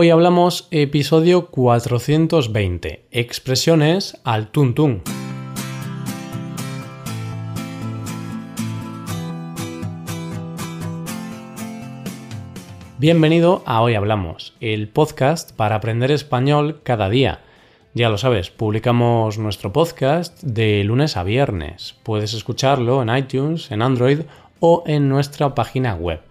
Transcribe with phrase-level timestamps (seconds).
[0.00, 5.02] Hoy hablamos episodio 420, expresiones al tuntún.
[12.98, 17.40] Bienvenido a Hoy Hablamos, el podcast para aprender español cada día.
[17.92, 21.96] Ya lo sabes, publicamos nuestro podcast de lunes a viernes.
[22.04, 24.20] Puedes escucharlo en iTunes, en Android
[24.60, 26.27] o en nuestra página web.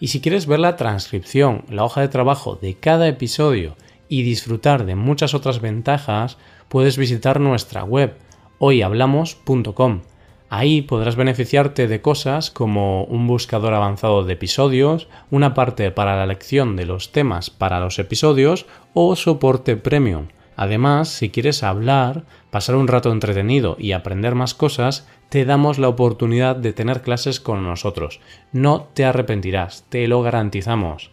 [0.00, 3.76] Y si quieres ver la transcripción, la hoja de trabajo de cada episodio
[4.08, 8.16] y disfrutar de muchas otras ventajas, puedes visitar nuestra web
[8.58, 10.00] hoyhablamos.com.
[10.48, 16.26] Ahí podrás beneficiarte de cosas como un buscador avanzado de episodios, una parte para la
[16.26, 20.28] lección de los temas para los episodios o soporte premium.
[20.56, 25.88] Además, si quieres hablar, pasar un rato entretenido y aprender más cosas, te damos la
[25.88, 28.20] oportunidad de tener clases con nosotros.
[28.52, 31.12] No te arrepentirás, te lo garantizamos.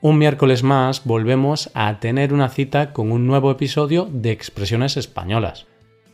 [0.00, 5.66] Un miércoles más volvemos a tener una cita con un nuevo episodio de Expresiones Españolas.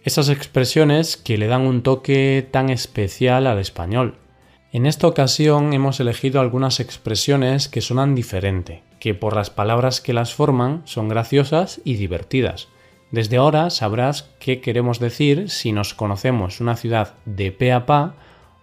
[0.04, 4.16] Esas expresiones que le dan un toque tan especial al español.
[4.72, 10.14] En esta ocasión hemos elegido algunas expresiones que suenan diferente, que por las palabras que
[10.14, 12.68] las forman son graciosas y divertidas.
[13.10, 18.14] Desde ahora sabrás qué queremos decir si nos conocemos una ciudad de pe a pa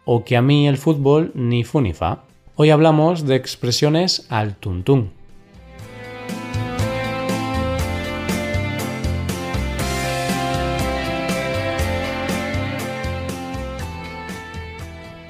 [0.06, 2.24] o que a mí el fútbol ni fu ni fa.
[2.56, 5.14] Hoy hablamos de expresiones al tuntún.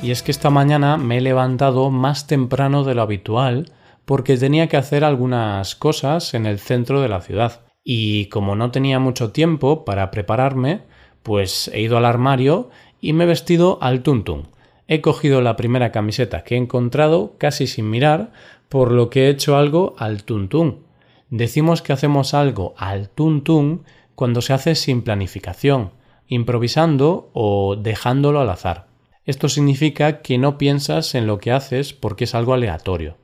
[0.02, 3.72] Y es que esta mañana me he levantado más temprano de lo habitual
[4.06, 7.62] porque tenía que hacer algunas cosas en el centro de la ciudad.
[7.84, 10.82] Y como no tenía mucho tiempo para prepararme,
[11.24, 14.48] pues he ido al armario y me he vestido al tuntún.
[14.88, 18.32] He cogido la primera camiseta que he encontrado casi sin mirar,
[18.70, 20.86] por lo que he hecho algo al tuntún.
[21.30, 23.84] Decimos que hacemos algo al tuntún
[24.16, 25.92] cuando se hace sin planificación,
[26.28, 28.88] improvisando o dejándolo al azar.
[29.26, 33.17] Esto significa que no piensas en lo que haces porque es algo aleatorio.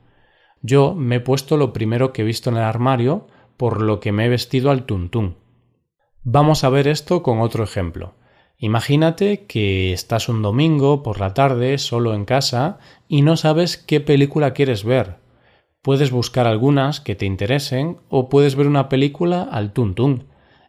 [0.61, 4.11] Yo me he puesto lo primero que he visto en el armario, por lo que
[4.11, 5.35] me he vestido al tuntún.
[6.23, 8.13] Vamos a ver esto con otro ejemplo.
[8.59, 13.99] Imagínate que estás un domingo por la tarde solo en casa y no sabes qué
[13.99, 15.17] película quieres ver.
[15.83, 20.25] Puedes buscar algunas que te interesen o puedes ver una película al tuntún.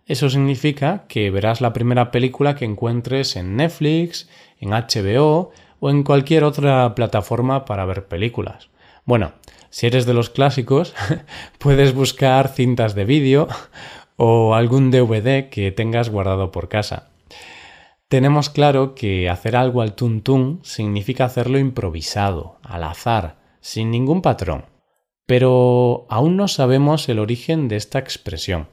[0.07, 4.29] Eso significa que verás la primera película que encuentres en Netflix,
[4.59, 5.51] en HBO
[5.81, 8.69] o en cualquier otra plataforma para ver películas.
[9.05, 9.33] Bueno,
[9.71, 10.95] si eres de los clásicos,
[11.59, 13.49] puedes buscar cintas de vídeo
[14.17, 17.11] o algún DVD que tengas guardado por casa.
[18.09, 24.65] Tenemos claro que hacer algo al tuntún significa hacerlo improvisado, al azar, sin ningún patrón.
[25.27, 28.69] Pero aún no sabemos el origen de esta expresión.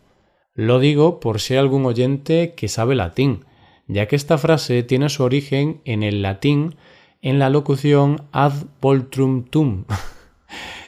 [0.54, 3.44] Lo digo por si hay algún oyente que sabe latín,
[3.88, 6.76] ya que esta frase tiene su origen en el latín
[7.22, 9.84] en la locución ad poltrum tum,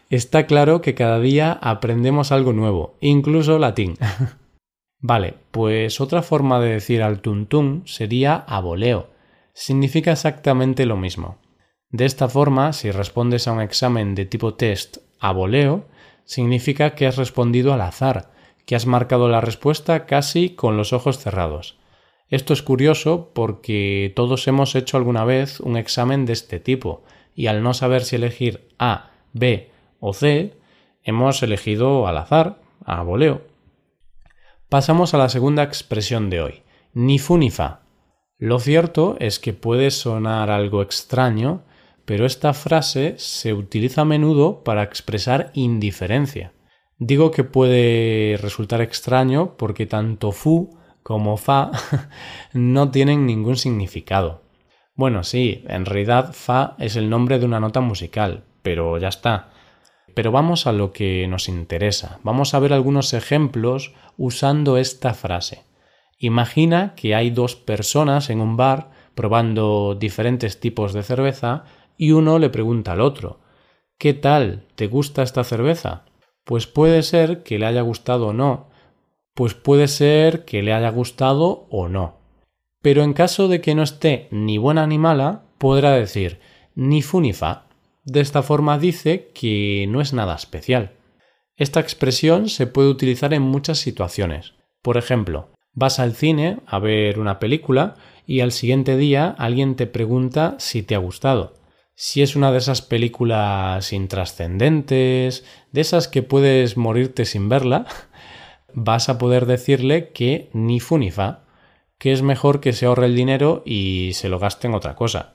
[0.10, 3.96] Está claro que cada día aprendemos algo nuevo, incluso latín.
[5.00, 9.10] vale, pues otra forma de decir al tuntún sería aboleo.
[9.54, 11.40] Significa exactamente lo mismo.
[11.90, 15.88] De esta forma, si respondes a un examen de tipo test a voleo,
[16.24, 18.32] significa que has respondido al azar,
[18.66, 21.80] que has marcado la respuesta casi con los ojos cerrados.
[22.30, 27.04] Esto es curioso porque todos hemos hecho alguna vez un examen de este tipo,
[27.36, 30.54] y al no saber si elegir A, B o C,
[31.04, 33.42] hemos elegido al azar, a voleo.
[34.70, 36.64] Pasamos a la segunda expresión de hoy,
[36.94, 37.82] ni fu ni fa.
[38.38, 41.64] Lo cierto es que puede sonar algo extraño,
[42.06, 46.54] pero esta frase se utiliza a menudo para expresar indiferencia.
[47.00, 51.72] Digo que puede resultar extraño porque tanto fu como fa
[52.54, 54.42] no tienen ningún significado.
[54.96, 59.52] Bueno, sí, en realidad fa es el nombre de una nota musical, pero ya está.
[60.18, 62.20] Pero vamos a lo que nos interesa.
[62.24, 65.62] Vamos a ver algunos ejemplos usando esta frase.
[66.18, 71.66] Imagina que hay dos personas en un bar probando diferentes tipos de cerveza
[72.00, 73.42] y uno le pregunta al otro
[74.00, 74.66] ¿Qué tal?
[74.74, 76.06] ¿Te gusta esta cerveza?
[76.46, 78.70] Pues puede ser que le haya gustado o no,
[79.36, 82.16] pues puede ser que le haya gustado o no.
[82.82, 86.40] Pero en caso de que no esté ni buena ni mala, podrá decir
[86.74, 87.67] ni fu ni fa.
[88.08, 90.94] De esta forma dice que no es nada especial.
[91.58, 94.54] Esta expresión se puede utilizar en muchas situaciones.
[94.82, 97.96] Por ejemplo, vas al cine a ver una película
[98.26, 101.56] y al siguiente día alguien te pregunta si te ha gustado.
[101.96, 105.44] Si es una de esas películas intrascendentes,
[105.74, 107.88] de esas que puedes morirte sin verla,
[108.74, 111.44] vas a poder decirle que ni fu ni fa,
[111.98, 115.34] que es mejor que se ahorre el dinero y se lo gaste en otra cosa.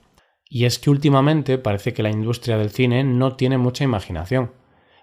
[0.55, 4.53] Y es que últimamente parece que la industria del cine no tiene mucha imaginación.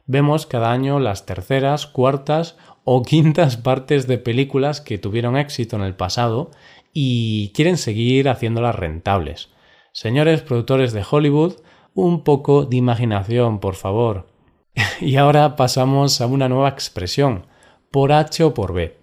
[0.05, 5.81] Vemos cada año las terceras, cuartas o quintas partes de películas que tuvieron éxito en
[5.81, 6.51] el pasado
[6.93, 9.49] y quieren seguir haciéndolas rentables.
[9.91, 11.55] Señores productores de Hollywood,
[11.95, 14.27] un poco de imaginación, por favor.
[15.01, 17.47] y ahora pasamos a una nueva expresión,
[17.89, 18.99] por H o por B.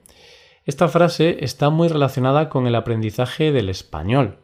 [0.65, 4.39] Esta frase está muy relacionada con el aprendizaje del español,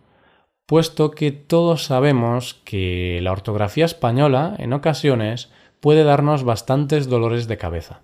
[0.73, 7.59] puesto que todos sabemos que la ortografía española en ocasiones puede darnos bastantes dolores de
[7.59, 8.01] cabeza.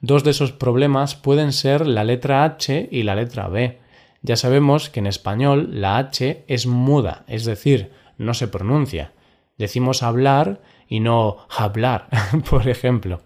[0.00, 3.80] Dos de esos problemas pueden ser la letra H y la letra B.
[4.22, 9.12] Ya sabemos que en español la H es muda, es decir, no se pronuncia.
[9.58, 12.08] Decimos hablar y no hablar,
[12.48, 13.20] por ejemplo.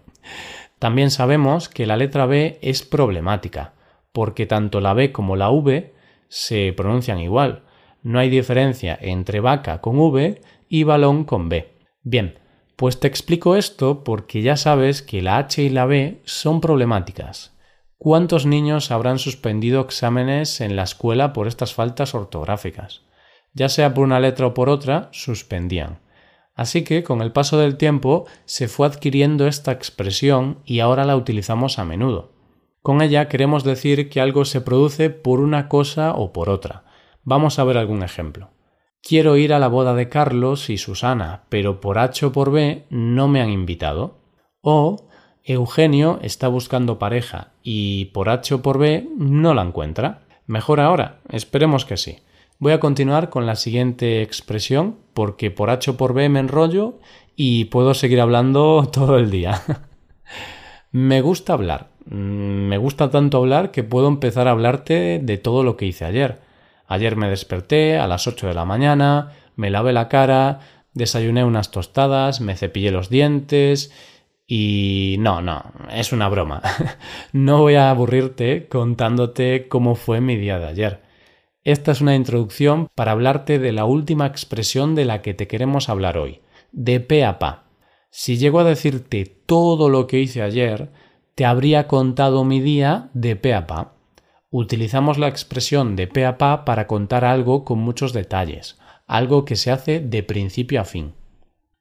[0.79, 3.71] También sabemos que la letra B es problemática,
[4.11, 5.93] porque tanto la B como la V
[6.27, 7.63] se pronuncian igual.
[8.03, 11.71] No hay diferencia entre vaca con V y balón con B.
[12.03, 12.39] Bien,
[12.75, 17.55] pues te explico esto porque ya sabes que la H y la B son problemáticas.
[17.97, 23.03] ¿Cuántos niños habrán suspendido exámenes en la escuela por estas faltas ortográficas?
[23.53, 25.99] Ya sea por una letra o por otra, suspendían.
[26.55, 31.15] Así que con el paso del tiempo se fue adquiriendo esta expresión y ahora la
[31.15, 32.31] utilizamos a menudo.
[32.81, 36.85] Con ella queremos decir que algo se produce por una cosa o por otra.
[37.23, 38.49] Vamos a ver algún ejemplo.
[39.03, 42.85] Quiero ir a la boda de Carlos y Susana, pero por H o por B
[42.89, 44.19] no me han invitado.
[44.61, 45.07] O
[45.43, 50.21] Eugenio está buscando pareja y por H o por B no la encuentra.
[50.45, 52.19] Mejor ahora, esperemos que sí.
[52.59, 56.99] Voy a continuar con la siguiente expresión porque por H o por B me enrollo
[57.35, 59.61] y puedo seguir hablando todo el día.
[60.91, 61.89] me gusta hablar.
[62.05, 66.05] Mm, me gusta tanto hablar que puedo empezar a hablarte de todo lo que hice
[66.05, 66.50] ayer.
[66.91, 70.59] Ayer me desperté a las 8 de la mañana, me lavé la cara,
[70.93, 73.93] desayuné unas tostadas, me cepillé los dientes
[74.45, 76.61] y no, no, es una broma.
[77.31, 81.01] no voy a aburrirte contándote cómo fue mi día de ayer.
[81.63, 85.87] Esta es una introducción para hablarte de la última expresión de la que te queremos
[85.87, 86.41] hablar hoy,
[86.73, 87.69] de pe a pa.
[88.09, 90.91] Si llego a decirte todo lo que hice ayer,
[91.35, 93.93] te habría contado mi día de pe a pa.
[94.53, 98.77] Utilizamos la expresión de pe a pa para contar algo con muchos detalles,
[99.07, 101.13] algo que se hace de principio a fin.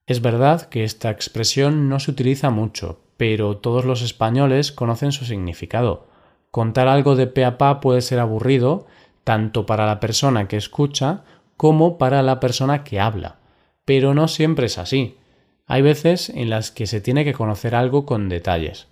[0.06, 5.24] Es verdad que esta expresión no se utiliza mucho, pero todos los españoles conocen su
[5.24, 6.06] significado.
[6.52, 8.86] Contar algo de pe a pa puede ser aburrido,
[9.24, 11.24] tanto para la persona que escucha
[11.56, 13.40] como para la persona que habla.
[13.84, 15.18] Pero no siempre es así.
[15.66, 18.86] Hay veces en las que se tiene que conocer algo con detalles.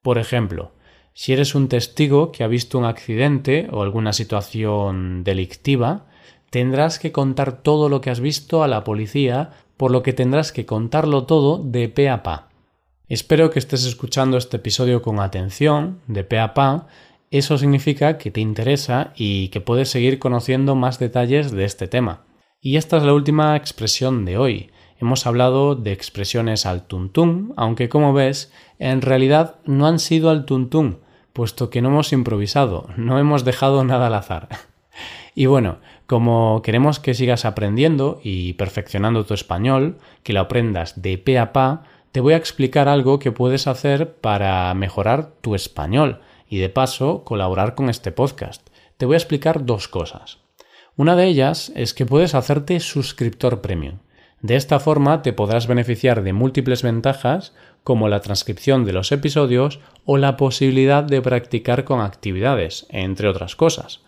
[0.00, 0.72] Por ejemplo,
[1.14, 6.06] si eres un testigo que ha visto un accidente o alguna situación delictiva,
[6.50, 10.52] tendrás que contar todo lo que has visto a la policía, por lo que tendrás
[10.52, 12.48] que contarlo todo de pe a pa.
[13.08, 16.88] Espero que estés escuchando este episodio con atención, de pe a pa.
[17.30, 22.24] Eso significa que te interesa y que puedes seguir conociendo más detalles de este tema.
[22.60, 24.70] Y esta es la última expresión de hoy.
[25.00, 30.44] Hemos hablado de expresiones al tuntún, aunque como ves, en realidad no han sido al
[30.44, 30.98] tuntún,
[31.32, 34.48] puesto que no hemos improvisado, no hemos dejado nada al azar.
[35.36, 41.16] y bueno, como queremos que sigas aprendiendo y perfeccionando tu español, que lo aprendas de
[41.16, 46.22] pe a pa, te voy a explicar algo que puedes hacer para mejorar tu español
[46.48, 48.68] y de paso colaborar con este podcast.
[48.96, 50.38] Te voy a explicar dos cosas.
[50.96, 53.98] Una de ellas es que puedes hacerte suscriptor premium.
[54.40, 59.80] De esta forma te podrás beneficiar de múltiples ventajas como la transcripción de los episodios
[60.04, 64.02] o la posibilidad de practicar con actividades, entre otras cosas.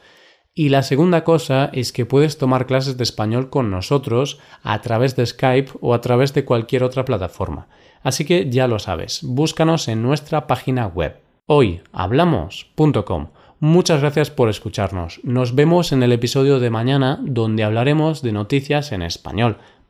[0.55, 5.17] Y la segunda cosa es que puedes tomar clases de español con nosotros a través
[5.17, 7.69] de Skype o a través de cualquier otra plataforma.
[8.03, 13.29] Así que ya lo sabes, búscanos en nuestra página web hoyhablamos.com.
[13.59, 15.21] Muchas gracias por escucharnos.
[15.23, 19.59] Nos vemos en el episodio de mañana donde hablaremos de noticias en español.